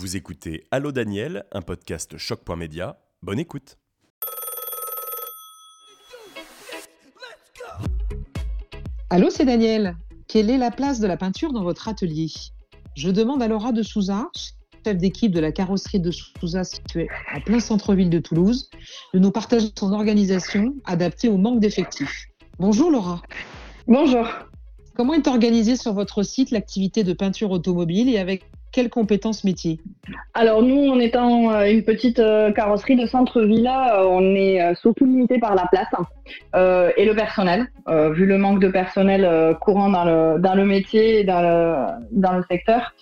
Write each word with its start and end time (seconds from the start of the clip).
Vous 0.00 0.14
écoutez 0.14 0.62
Allô 0.70 0.92
Daniel, 0.92 1.44
un 1.50 1.60
podcast 1.60 2.18
choc.média. 2.18 3.00
Bonne 3.20 3.40
écoute. 3.40 3.78
Allô, 9.10 9.28
c'est 9.28 9.44
Daniel. 9.44 9.96
Quelle 10.28 10.50
est 10.50 10.56
la 10.56 10.70
place 10.70 11.00
de 11.00 11.08
la 11.08 11.16
peinture 11.16 11.52
dans 11.52 11.64
votre 11.64 11.88
atelier? 11.88 12.30
Je 12.94 13.10
demande 13.10 13.42
à 13.42 13.48
Laura 13.48 13.72
de 13.72 13.82
Souza, 13.82 14.30
chef 14.86 14.96
d'équipe 14.98 15.32
de 15.32 15.40
la 15.40 15.50
carrosserie 15.50 15.98
de 15.98 16.12
Souza 16.12 16.62
située 16.62 17.08
en 17.34 17.40
plein 17.40 17.58
centre-ville 17.58 18.08
de 18.08 18.20
Toulouse, 18.20 18.70
de 19.14 19.18
nous 19.18 19.32
partager 19.32 19.66
son 19.76 19.92
organisation 19.92 20.76
adaptée 20.84 21.28
au 21.28 21.38
manque 21.38 21.58
d'effectifs. 21.58 22.26
Bonjour 22.60 22.92
Laura. 22.92 23.20
Bonjour. 23.88 24.28
Comment 24.94 25.14
est 25.14 25.26
organisée 25.26 25.74
sur 25.74 25.92
votre 25.92 26.22
site 26.22 26.52
l'activité 26.52 27.02
de 27.02 27.14
peinture 27.14 27.50
automobile 27.50 28.08
et 28.08 28.18
avec 28.18 28.48
quelles 28.72 28.90
compétences 28.90 29.44
métiers 29.44 29.80
Alors 30.34 30.62
nous, 30.62 30.88
en 30.88 30.98
étant 30.98 31.50
euh, 31.52 31.70
une 31.70 31.84
petite 31.84 32.18
euh, 32.18 32.52
carrosserie 32.52 32.96
de 32.96 33.06
centre-ville, 33.06 33.66
euh, 33.66 34.04
on 34.06 34.34
est 34.34 34.74
surtout 34.76 35.04
limité 35.04 35.38
par 35.38 35.54
la 35.54 35.66
place 35.70 35.88
et 36.96 37.04
le 37.04 37.14
personnel, 37.14 37.66
vu 38.12 38.26
le 38.26 38.38
manque 38.38 38.60
de 38.60 38.68
personnel 38.68 39.56
courant 39.60 39.88
dans 39.88 40.04
le, 40.04 40.38
dans 40.38 40.54
le 40.54 40.66
métier 40.66 41.20
et 41.20 41.24
dans 41.24 41.40
le, 41.40 41.86
dans 42.12 42.32
le 42.32 42.44
secteur. 42.50 42.94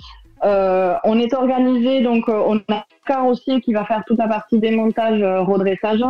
on 0.43 1.19
est 1.19 1.35
organisé, 1.35 2.03
donc 2.03 2.29
on 2.29 2.59
a 2.69 2.75
un 2.75 2.85
carrossier 3.07 3.61
qui 3.61 3.73
va 3.73 3.85
faire 3.85 4.05
toute 4.07 4.19
la 4.19 4.29
partie 4.29 4.59
démontage, 4.59 5.21
redressage, 5.21 6.03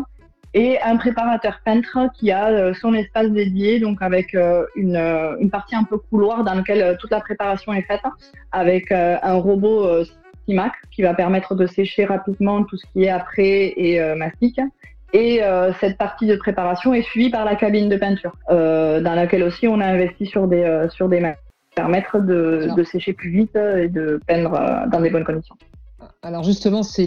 et 0.56 0.80
un 0.80 0.96
préparateur 0.96 1.60
peintre 1.62 2.09
qui 2.15 2.33
a 2.33 2.48
euh, 2.48 2.73
son 2.73 2.95
espace 2.95 3.30
dédié, 3.30 3.78
donc 3.78 4.01
avec 4.01 4.34
euh, 4.34 4.64
une, 4.74 4.97
euh, 4.97 5.37
une, 5.38 5.51
partie 5.51 5.77
un 5.77 5.84
peu 5.84 5.98
couloir 5.98 6.45
dans 6.45 6.55
laquelle 6.55 6.97
toute 6.98 7.10
la 7.10 7.20
préparation 7.20 7.74
est 7.74 7.83
faite, 7.83 8.01
avec 8.52 8.91
un 8.91 9.34
robot 9.34 9.87
CIMAC 10.47 10.73
qui 10.91 11.02
va 11.02 11.12
permettre 11.12 11.55
de 11.55 11.66
sécher 11.66 12.06
rapidement 12.06 12.64
tout 12.64 12.78
ce 12.78 12.87
qui 12.92 13.05
est 13.05 13.11
après 13.11 13.74
et 13.77 14.00
mastic. 14.14 14.59
Et 15.12 15.41
cette 15.81 15.98
partie 15.98 16.27
de 16.27 16.36
préparation 16.36 16.94
est 16.94 17.03
suivie 17.03 17.31
par 17.31 17.44
la 17.44 17.55
cabine 17.55 17.91
de 17.91 17.97
peinture, 17.97 18.33
dans 18.48 19.14
laquelle 19.14 19.42
aussi 19.42 19.69
on 19.69 19.81
a 19.81 19.86
investi 19.86 20.25
sur 20.27 20.48
des, 20.48 20.86
sur 20.91 21.09
des 21.09 21.34
permettre 21.75 22.19
de, 22.19 22.69
de, 22.75 22.83
sécher 22.83 23.12
plus 23.12 23.31
vite 23.31 23.56
et 23.56 23.88
de 23.88 24.19
peindre 24.27 24.86
dans 24.91 25.00
des 25.00 25.11
bonnes 25.11 25.25
conditions. 25.25 25.56
Alors 26.27 26.42
justement, 26.42 26.82
c'est 26.82 27.06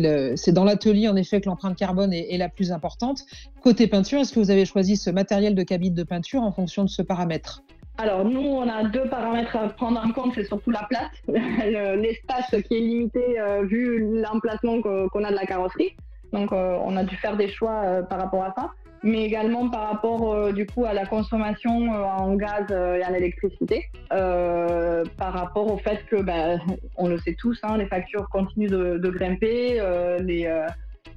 dans 0.53 0.63
l'atelier 0.63 1.09
en 1.09 1.17
effet 1.17 1.41
que 1.41 1.47
l'empreinte 1.47 1.77
carbone 1.77 2.13
est, 2.13 2.37
la 2.37 2.47
plus 2.47 2.71
importante. 2.71 3.23
Côté 3.61 3.85
peinture, 3.87 4.19
est-ce 4.19 4.33
que 4.33 4.39
vous 4.39 4.49
avez 4.49 4.63
choisi 4.63 4.95
ce 4.95 5.09
matériel 5.09 5.55
de 5.55 5.63
cabine 5.63 5.93
de 5.93 6.03
peinture 6.03 6.41
en 6.41 6.53
fonction 6.53 6.85
de 6.85 6.89
ce 6.89 7.01
paramètre? 7.01 7.61
Alors 7.97 8.23
nous, 8.23 8.39
on 8.39 8.69
a 8.69 8.85
deux 8.85 9.09
paramètres 9.09 9.57
à 9.57 9.67
prendre 9.67 9.99
en 10.01 10.09
compte, 10.13 10.31
c'est 10.35 10.45
surtout 10.45 10.71
la 10.71 10.87
place, 10.89 11.11
l'espace 11.27 12.49
qui 12.69 12.75
est 12.75 12.79
limité 12.79 13.37
euh, 13.41 13.65
vu 13.65 14.21
l'emplacement 14.21 14.81
qu'on 14.81 15.23
a 15.25 15.31
de 15.31 15.35
la 15.35 15.45
carrosserie. 15.45 15.97
Donc 16.31 16.53
euh, 16.53 16.77
on 16.85 16.95
a 16.95 17.03
dû 17.03 17.17
faire 17.17 17.35
des 17.35 17.49
choix 17.49 17.81
euh, 17.83 18.03
par 18.03 18.19
rapport 18.19 18.43
à 18.43 18.53
ça 18.55 18.71
mais 19.03 19.23
également 19.23 19.69
par 19.69 19.89
rapport 19.89 20.33
euh, 20.33 20.51
du 20.51 20.65
coup 20.65 20.85
à 20.85 20.93
la 20.93 21.05
consommation 21.05 21.93
euh, 21.93 22.03
en 22.03 22.35
gaz 22.35 22.65
euh, 22.71 22.95
et 22.95 23.05
en 23.05 23.13
électricité, 23.13 23.85
par 24.09 25.33
rapport 25.33 25.71
au 25.71 25.77
fait 25.77 26.05
que, 26.09 26.21
ben, 26.21 26.59
on 26.97 27.07
le 27.07 27.17
sait 27.19 27.35
tous, 27.35 27.59
hein, 27.63 27.77
les 27.77 27.85
factures 27.85 28.27
continuent 28.29 28.69
de, 28.69 29.09
grimper, 29.09 29.81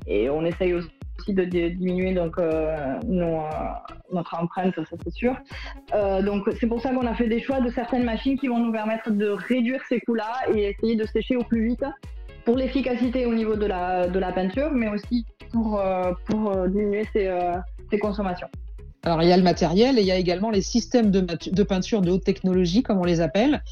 et 0.07 0.31
on 0.31 0.45
essaye 0.45 0.75
aussi 0.75 0.91
de 1.29 1.45
diminuer 1.45 2.15
donc 2.15 2.37
notre 4.11 4.35
empreinte, 4.39 4.75
ça 4.75 4.97
c'est 5.05 5.13
sûr. 5.13 5.37
donc 6.23 6.49
c'est 6.61 6.67
pour 6.67 6.81
ça 6.81 6.91
qu'on 6.91 7.07
a 7.07 7.15
fait 7.15 7.29
des 7.29 7.41
choix 7.41 7.61
de 7.61 7.71
certaines 7.71 8.05
machines 8.05 8.39
qui 8.39 8.49
vont 8.49 8.59
nous 8.59 8.73
permettre 8.73 9.11
de 9.11 9.29
réduire 9.29 9.81
ces 9.89 10.01
coûts-là 10.01 10.33
et 10.55 10.71
essayer 10.71 10.97
de 10.97 11.07
sécher 11.07 11.37
au 11.37 11.45
plus 11.45 11.67
vite 11.67 11.85
pour 12.45 12.57
l'efficacité 12.57 13.27
au 13.27 13.35
niveau 13.35 13.57
de 13.57 13.67
la, 13.67 14.09
de 14.09 14.19
la 14.19 14.33
peinture, 14.33 14.71
mais 14.73 14.89
aussi 14.89 15.25
pour, 15.53 15.83
pour 16.27 16.57
diminuer 16.69 17.07
ces, 17.13 17.31
consommation. 17.99 18.49
Alors, 19.05 19.23
il 19.23 19.29
y 19.29 19.33
a 19.33 19.37
le 19.37 19.43
matériel 19.43 19.99
et 19.99 20.03
il 20.03 20.07
y 20.07 20.13
a 20.13 20.17
également 20.17 20.51
les 20.51 20.63
systèmes 20.63 21.11
de, 21.11 21.21
de 21.21 21.63
peinture 21.65 22.03
de 22.03 22.11
haute 22.13 22.25
technologie, 22.25 22.83
comme 22.83 22.99
on 22.99 23.05
les 23.05 23.21
appelle. 23.21 23.63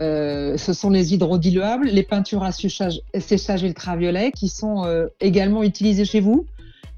Euh, 0.00 0.56
ce 0.56 0.72
sont 0.72 0.90
les 0.90 1.14
hydrodiluables, 1.14 1.86
les 1.86 2.04
peintures 2.04 2.44
à 2.44 2.52
séchage, 2.52 3.00
séchage 3.18 3.64
ultraviolet 3.64 4.30
qui 4.30 4.48
sont 4.48 4.84
euh, 4.84 5.08
également 5.20 5.64
utilisées 5.64 6.04
chez 6.04 6.20
vous. 6.20 6.46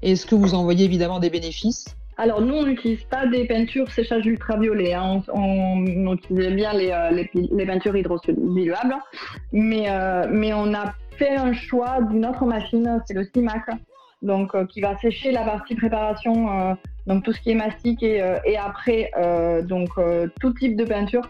Est-ce 0.03 0.27
que 0.27 0.35
vous 0.35 0.53
en 0.53 0.63
voyez 0.63 0.85
évidemment 0.85 1.19
des 1.19 1.31
bénéfices? 1.31 1.85
Alors 2.17 2.41
nous, 2.41 2.53
on 2.53 2.65
n'utilise 2.65 3.03
pas 3.09 3.25
des 3.25 3.45
peintures 3.45 3.89
séchage 3.91 4.27
ultraviolet. 4.27 4.93
Hein. 4.93 5.23
On, 5.33 5.83
on, 6.07 6.13
utilise 6.13 6.49
bien 6.49 6.73
les, 6.73 6.91
euh, 6.91 7.09
les, 7.09 7.29
les 7.33 7.65
peintures 7.65 7.95
hydrodiluables, 7.95 8.95
mais, 9.51 9.87
mais 10.29 10.53
on 10.53 10.71
a 10.75 10.93
fait 11.17 11.35
un 11.35 11.53
choix 11.53 12.01
d'une 12.01 12.25
autre 12.27 12.45
machine, 12.45 13.01
c'est 13.07 13.15
le 13.15 13.27
CIMAC, 13.33 13.63
donc 14.21 14.55
euh, 14.55 14.65
qui 14.65 14.81
va 14.81 14.97
sécher 14.97 15.31
la 15.31 15.43
partie 15.43 15.75
préparation, 15.75 16.49
euh, 16.51 16.73
donc 17.07 17.23
tout 17.23 17.33
ce 17.33 17.41
qui 17.41 17.51
est 17.51 17.55
mastic 17.55 18.03
et, 18.03 18.21
euh, 18.21 18.37
après 18.59 19.11
donc 19.63 19.89
tout 20.39 20.53
type 20.53 20.75
de 20.75 20.85
peinture. 20.85 21.27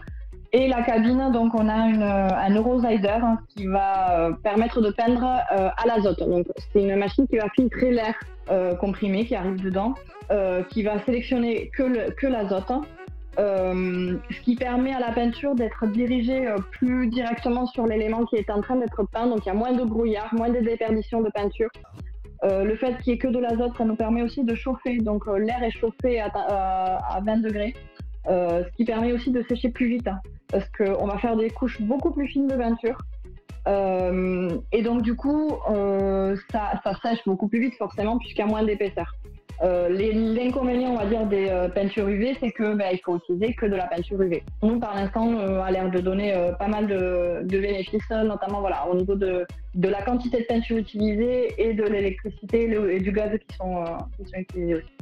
Et 0.54 0.68
la 0.68 0.82
cabine, 0.82 1.30
donc 1.32 1.54
on 1.54 1.66
a 1.66 1.72
un 1.74 2.54
Eurosider 2.54 3.08
hein, 3.08 3.38
qui 3.48 3.66
va 3.66 4.28
permettre 4.42 4.82
de 4.82 4.90
peindre 4.90 5.24
à 5.24 5.86
l'azote. 5.86 6.18
Donc 6.18 6.46
c'est 6.72 6.82
une 6.82 6.96
machine 6.96 7.26
qui 7.26 7.38
va 7.38 7.48
filtrer 7.56 7.90
l'air 7.90 8.14
comprimé 8.78 9.24
qui 9.24 9.34
arrive 9.34 9.62
dedans, 9.62 9.94
qui 10.68 10.82
va 10.82 10.98
sélectionner 11.06 11.70
que 11.70 12.26
l'azote. 12.26 12.70
Euh, 13.38 14.18
ce 14.30 14.40
qui 14.42 14.56
permet 14.56 14.92
à 14.92 15.00
la 15.00 15.10
peinture 15.10 15.54
d'être 15.54 15.86
dirigée 15.86 16.46
plus 16.70 17.06
directement 17.06 17.64
sur 17.64 17.86
l'élément 17.86 18.26
qui 18.26 18.36
est 18.36 18.50
en 18.50 18.60
train 18.60 18.76
d'être 18.76 19.04
peint. 19.04 19.26
Donc 19.26 19.46
il 19.46 19.48
y 19.48 19.50
a 19.50 19.54
moins 19.54 19.72
de 19.72 19.84
brouillard, 19.84 20.34
moins 20.34 20.50
de 20.50 20.60
déperdition 20.60 21.22
de 21.22 21.30
peinture. 21.30 21.70
Euh, 22.44 22.64
le 22.64 22.74
fait 22.76 22.96
qu'il 22.98 23.12
n'y 23.12 23.14
ait 23.14 23.18
que 23.18 23.28
de 23.28 23.38
l'azote, 23.38 23.76
ça 23.78 23.84
nous 23.84 23.94
permet 23.94 24.22
aussi 24.22 24.42
de 24.42 24.54
chauffer. 24.54 24.98
Donc 24.98 25.28
euh, 25.28 25.38
l'air 25.38 25.62
est 25.62 25.70
chauffé 25.70 26.20
à, 26.20 26.26
à, 26.26 27.20
20 27.20 27.36
degrés, 27.38 27.74
euh, 28.28 28.64
ce 28.64 28.76
qui 28.76 28.84
permet 28.84 29.12
aussi 29.12 29.30
de 29.30 29.42
sécher 29.48 29.68
plus 29.68 29.86
vite, 29.86 30.08
hein, 30.08 30.18
parce 30.48 30.68
qu'on 30.70 31.06
va 31.06 31.18
faire 31.18 31.36
des 31.36 31.50
couches 31.50 31.80
beaucoup 31.80 32.10
plus 32.10 32.26
fines 32.26 32.48
de 32.48 32.56
peinture. 32.56 32.98
et 34.72 34.82
donc 34.82 35.02
du 35.02 35.14
coup, 35.14 35.50
ça, 36.50 36.80
sèche 37.02 37.20
beaucoup 37.26 37.48
plus 37.48 37.60
vite 37.60 37.74
forcément, 37.74 38.18
puisqu'il 38.18 38.40
y 38.40 38.44
a 38.44 38.46
moins 38.46 38.64
d'épaisseur. 38.64 39.14
Euh, 39.62 39.88
l'inconvénient, 39.88 40.90
on 40.90 40.96
va 40.96 41.06
dire, 41.06 41.24
des 41.26 41.48
euh, 41.48 41.68
peintures 41.68 42.08
UV, 42.08 42.36
c'est 42.40 42.50
que 42.50 42.74
ben, 42.74 42.88
il 42.92 42.98
faut 42.98 43.16
utiliser 43.16 43.54
que 43.54 43.66
de 43.66 43.76
la 43.76 43.86
peinture 43.86 44.20
UV. 44.20 44.42
Nous, 44.62 44.80
par 44.80 44.96
l'instant, 44.96 45.38
euh, 45.38 45.60
a 45.60 45.70
l'air 45.70 45.88
de 45.88 46.00
donner 46.00 46.34
pas 46.58 46.66
mal 46.66 46.88
de, 46.88 47.46
bénéfices, 47.48 48.10
notamment 48.10 48.60
voilà, 48.60 48.88
au 48.88 48.96
niveau 48.96 49.14
de, 49.14 49.46
de, 49.74 49.88
la 49.88 50.02
quantité 50.02 50.40
de 50.40 50.46
peinture 50.46 50.78
utilisée 50.78 51.54
et 51.58 51.74
de 51.74 51.84
l'électricité 51.84 52.72
et 52.90 53.00
du 53.00 53.12
gaz 53.12 53.30
qui 53.48 53.56
sont, 53.56 53.84
qui 54.16 54.30
sont 54.30 54.38
utilisés 54.38 54.74
aussi. 54.74 54.92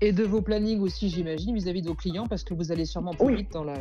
Et 0.00 0.12
de 0.12 0.24
vos 0.24 0.40
plannings 0.40 0.80
aussi, 0.80 1.10
j'imagine, 1.10 1.54
vis-à-vis 1.54 1.82
de 1.82 1.88
vos 1.88 1.94
clients, 1.94 2.26
parce 2.26 2.42
que 2.42 2.54
vous 2.54 2.72
allez 2.72 2.86
sûrement 2.86 3.12
plus 3.12 3.36
vite 3.36 3.52
dans 3.52 3.64
la. 3.64 3.74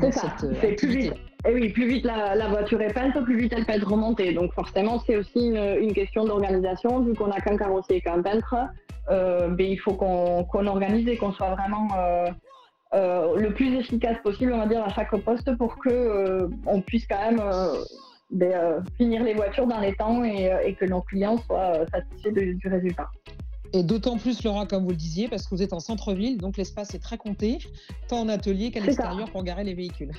C'est 0.00 0.10
ça, 0.10 0.34
c'est 0.60 0.74
plus 0.74 0.88
vite. 0.88 1.14
Et 1.46 1.52
oui, 1.52 1.68
plus 1.68 1.86
vite 1.86 2.04
la, 2.04 2.48
voiture 2.48 2.80
est 2.80 2.92
peinte, 2.92 3.22
plus 3.22 3.38
vite 3.38 3.52
elle 3.56 3.64
peut 3.64 3.74
être 3.74 3.88
remontée. 3.88 4.32
Donc 4.32 4.52
forcément, 4.54 5.00
c'est 5.06 5.16
aussi 5.16 5.38
une, 5.38 5.76
une 5.80 5.92
question 5.92 6.24
d'organisation, 6.24 7.00
vu 7.00 7.14
qu'on 7.14 7.28
n'a 7.28 7.40
qu'un 7.40 7.56
carrossier 7.56 7.96
et 7.96 8.00
qu'un 8.00 8.20
peintre. 8.20 8.56
Euh, 9.10 9.48
ben, 9.48 9.66
il 9.70 9.78
faut 9.78 9.94
qu'on 9.94 10.66
organise 10.66 11.06
et 11.08 11.16
qu'on 11.16 11.32
soit 11.32 11.50
vraiment 11.50 11.88
euh, 11.96 12.26
euh, 12.94 13.36
le 13.36 13.52
plus 13.52 13.74
efficace 13.74 14.16
possible, 14.22 14.52
on 14.52 14.58
va 14.58 14.66
dire, 14.66 14.82
à 14.82 14.88
chaque 14.88 15.14
poste 15.16 15.54
pour 15.56 15.76
que 15.78 16.48
on 16.66 16.80
puisse 16.80 17.06
quand 17.06 17.30
même 17.30 17.42
ben, 18.30 18.82
finir 18.96 19.22
les 19.22 19.34
voitures 19.34 19.66
dans 19.66 19.80
les 19.80 19.94
temps 19.94 20.24
et, 20.24 20.74
que 20.78 20.86
nos 20.86 21.02
clients 21.02 21.38
soient 21.38 21.86
satisfaits 21.92 22.54
du 22.54 22.68
résultat. 22.68 23.08
Et 23.76 23.82
d'autant 23.82 24.16
plus, 24.16 24.44
Laura, 24.44 24.66
comme 24.66 24.84
vous 24.84 24.90
le 24.90 24.96
disiez, 24.96 25.26
parce 25.26 25.46
que 25.46 25.54
vous 25.54 25.62
êtes 25.62 25.72
en 25.72 25.80
centre-ville, 25.80 26.38
donc 26.38 26.56
l'espace 26.56 26.94
est 26.94 27.00
très 27.00 27.18
compté, 27.18 27.58
tant 28.08 28.20
en 28.20 28.28
atelier 28.28 28.70
qu'à 28.70 28.78
l'extérieur 28.78 29.28
pour 29.32 29.42
garer 29.42 29.64
les 29.64 29.74
véhicules. 29.74 30.12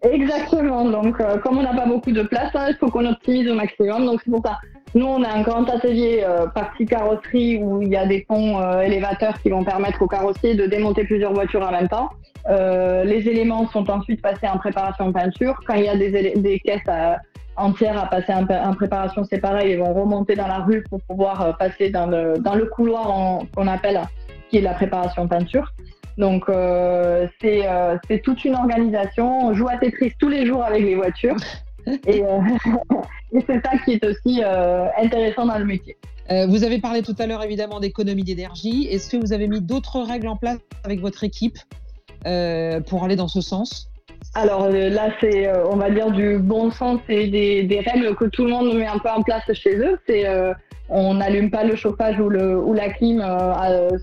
Exactement. 0.00 0.86
Donc, 0.86 1.18
comme 1.42 1.58
on 1.58 1.62
n'a 1.62 1.74
pas 1.74 1.86
beaucoup 1.86 2.12
de 2.12 2.22
place, 2.22 2.50
hein, 2.54 2.68
il 2.70 2.76
faut 2.76 2.88
qu'on 2.88 3.04
optimise 3.04 3.46
au 3.48 3.54
maximum. 3.54 4.06
Donc, 4.06 4.22
c'est 4.24 4.30
pour 4.30 4.42
ça. 4.42 4.58
Nous, 4.94 5.06
on 5.06 5.22
a 5.22 5.28
un 5.28 5.42
grand 5.42 5.68
atelier 5.68 6.24
euh, 6.26 6.46
partie 6.46 6.86
carrosserie 6.86 7.58
où 7.62 7.82
il 7.82 7.88
y 7.88 7.96
a 7.96 8.06
des 8.06 8.24
ponts 8.26 8.58
euh, 8.60 8.80
élévateurs 8.80 9.38
qui 9.40 9.50
vont 9.50 9.62
permettre 9.62 10.00
aux 10.00 10.06
carrossiers 10.06 10.54
de 10.54 10.66
démonter 10.66 11.04
plusieurs 11.04 11.32
voitures 11.32 11.62
en 11.62 11.70
même 11.70 11.88
temps. 11.88 12.08
Euh, 12.48 13.04
les 13.04 13.28
éléments 13.28 13.68
sont 13.68 13.88
ensuite 13.90 14.22
passés 14.22 14.48
en 14.48 14.56
préparation 14.56 15.12
peinture. 15.12 15.60
Quand 15.66 15.74
il 15.74 15.84
y 15.84 15.88
a 15.88 15.96
des, 15.96 16.60
caisses 16.64 16.80
entières 17.56 18.02
à 18.02 18.06
passer 18.06 18.32
en, 18.32 18.72
préparation, 18.74 19.24
c'est 19.28 19.40
pareil, 19.40 19.72
ils 19.72 19.78
vont 19.78 19.92
remonter 19.92 20.34
dans 20.34 20.46
la 20.46 20.60
rue 20.60 20.82
pour 20.88 21.02
pouvoir 21.02 21.58
passer 21.58 21.90
dans 21.90 22.06
le, 22.06 22.64
couloir 22.66 23.42
qu'on 23.54 23.66
appelle, 23.66 24.00
qui 24.48 24.58
est 24.58 24.62
la 24.62 24.72
préparation 24.72 25.28
peinture. 25.28 25.74
Donc 26.16 26.46
c'est 27.40 28.22
toute 28.22 28.44
une 28.44 28.54
organisation. 28.54 29.48
On 29.48 29.52
joue 29.52 29.68
à 29.68 29.76
Tetris 29.76 30.14
tous 30.18 30.30
les 30.30 30.46
jours 30.46 30.64
avec 30.64 30.82
les 30.82 30.94
voitures. 30.94 31.36
Et, 32.06 32.22
euh, 32.22 32.40
et 33.32 33.44
c'est 33.46 33.64
ça 33.64 33.72
qui 33.84 33.92
est 33.92 34.04
aussi 34.04 34.42
euh, 34.44 34.86
intéressant 35.00 35.46
dans 35.46 35.58
le 35.58 35.64
métier. 35.64 35.96
Euh, 36.30 36.46
vous 36.46 36.64
avez 36.64 36.78
parlé 36.78 37.02
tout 37.02 37.14
à 37.18 37.26
l'heure 37.26 37.42
évidemment 37.42 37.80
d'économie 37.80 38.24
d'énergie. 38.24 38.86
Est-ce 38.90 39.10
que 39.10 39.16
vous 39.16 39.32
avez 39.32 39.48
mis 39.48 39.60
d'autres 39.60 40.00
règles 40.00 40.28
en 40.28 40.36
place 40.36 40.58
avec 40.84 41.00
votre 41.00 41.24
équipe 41.24 41.58
pour 42.86 43.04
aller 43.04 43.16
dans 43.16 43.28
ce 43.28 43.40
sens? 43.40 43.90
Alors 44.34 44.68
là, 44.68 45.10
c'est, 45.20 45.50
on 45.64 45.76
va 45.76 45.90
dire, 45.90 46.10
du 46.10 46.38
bon 46.38 46.70
sens 46.70 47.00
et 47.08 47.28
des, 47.28 47.80
règles 47.80 48.14
que 48.14 48.26
tout 48.26 48.44
le 48.44 48.50
monde 48.50 48.74
met 48.74 48.86
un 48.86 48.98
peu 48.98 49.08
en 49.08 49.22
place 49.22 49.50
chez 49.54 49.76
eux. 49.78 49.98
C'est 50.06 50.26
on 50.90 51.14
n'allume 51.14 51.50
pas 51.50 51.64
le 51.64 51.76
chauffage 51.76 52.18
ou, 52.18 52.28
le, 52.28 52.58
ou 52.58 52.74
la 52.74 52.90
clim, 52.90 53.24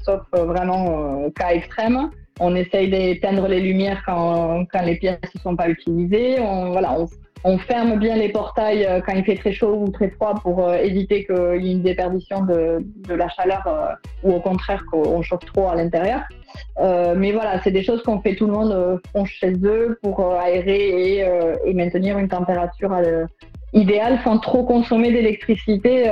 sauf 0.04 0.22
vraiment 0.34 1.30
cas 1.32 1.50
extrême. 1.50 2.10
On 2.40 2.56
essaye 2.56 2.90
d'éteindre 2.90 3.48
les 3.48 3.60
lumières 3.60 4.02
quand, 4.06 4.66
quand 4.72 4.82
les 4.82 4.96
pièces 4.96 5.20
ne 5.36 5.40
sont 5.40 5.56
pas 5.56 5.70
utilisées. 5.70 6.40
On, 6.40 6.72
voilà, 6.72 7.00
on, 7.00 7.08
on 7.46 7.60
ferme 7.60 8.00
bien 8.00 8.16
les 8.18 8.30
portails 8.30 8.86
euh, 8.86 9.00
quand 9.06 9.14
il 9.14 9.24
fait 9.24 9.36
très 9.36 9.54
chaud 9.54 9.76
ou 9.80 9.92
très 9.92 10.10
froid 10.10 10.34
pour 10.42 10.68
euh, 10.68 10.78
éviter 10.78 11.26
qu'il 11.26 11.64
y 11.64 11.70
ait 11.70 11.74
une 11.74 11.84
déperdition 11.84 12.44
de, 12.44 12.84
la 13.08 13.30
chaleur 13.30 13.64
euh, 13.68 13.94
ou 14.24 14.34
au 14.34 14.40
contraire 14.40 14.84
qu'on 14.92 15.22
chauffe 15.22 15.46
trop 15.46 15.70
à 15.70 15.76
l'intérieur. 15.76 16.22
mais 17.16 17.32
voilà, 17.32 17.62
c'est 17.64 17.72
des 17.72 17.84
choses 17.84 18.02
qu'on 18.02 18.20
fait 18.20 18.36
tout 18.36 18.48
le 18.48 18.54
monde 18.54 19.02
font 19.14 19.26
chez 19.26 19.54
eux 19.64 20.00
pour 20.02 20.34
aérer 20.34 21.20
et, 21.66 21.74
maintenir 21.74 22.18
une 22.18 22.30
température 22.30 22.94
idéale 23.74 24.20
sans 24.24 24.40
trop 24.40 24.64
consommer 24.64 25.12
d'électricité 25.12 26.10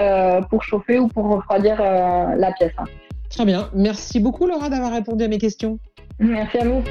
pour 0.49 0.61
chauffer 0.63 0.99
ou 0.99 1.07
pour 1.07 1.25
refroidir 1.29 1.81
la 1.81 2.51
pièce. 2.57 2.75
Très 3.29 3.45
bien. 3.45 3.69
Merci 3.73 4.19
beaucoup 4.19 4.45
Laura 4.45 4.69
d'avoir 4.69 4.91
répondu 4.91 5.23
à 5.23 5.27
mes 5.27 5.39
questions. 5.39 5.79
Merci 6.19 6.57
à 6.59 6.65
vous. 6.65 6.83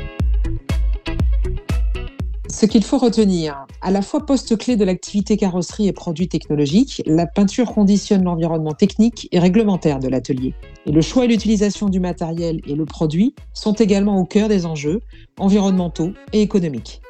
Ce 2.53 2.67
qu'il 2.67 2.85
faut 2.85 2.99
retenir, 2.99 3.67
à 3.81 3.91
la 3.91 4.03
fois 4.03 4.27
poste 4.27 4.59
clé 4.59 4.77
de 4.77 4.85
l'activité 4.85 5.39
carrosserie 5.39 5.89
et 5.89 5.93
produits 5.95 6.29
technologiques, 6.29 7.03
la 7.07 7.27
peinture 7.27 7.73
conditionne 7.73 8.25
l'environnement 8.25 8.73
technique 8.73 9.27
et 9.33 9.39
réglementaire 9.39 10.01
de 10.01 10.09
l'atelier. 10.09 10.55
Et 10.85 10.93
le 10.93 11.01
choix 11.01 11.25
et 11.25 11.29
l'utilisation 11.29 11.89
du 11.89 11.99
matériel 11.99 12.61
et 12.67 12.75
le 12.75 12.85
produit 12.85 13.35
sont 13.55 13.73
également 13.73 14.19
au 14.19 14.27
cœur 14.27 14.49
des 14.49 14.67
enjeux 14.67 15.01
environnementaux 15.39 16.13
et 16.35 16.43
économiques. 16.43 17.01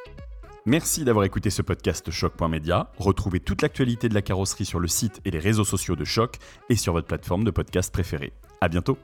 Merci 0.65 1.03
d'avoir 1.03 1.25
écouté 1.25 1.49
ce 1.49 1.61
podcast 1.61 2.09
Choc.media. 2.09 2.89
Retrouvez 2.97 3.41
toute 3.41 3.63
l'actualité 3.63 4.07
de 4.07 4.13
la 4.13 4.21
carrosserie 4.21 4.65
sur 4.65 4.79
le 4.79 4.87
site 4.87 5.19
et 5.25 5.31
les 5.31 5.39
réseaux 5.39 5.65
sociaux 5.65 5.97
de 5.97 6.05
Choc 6.05 6.37
et 6.69 6.77
sur 6.77 6.93
votre 6.93 7.07
plateforme 7.07 7.43
de 7.43 7.51
podcast 7.51 7.91
préférée. 7.91 8.31
À 8.61 8.69
bientôt! 8.69 8.97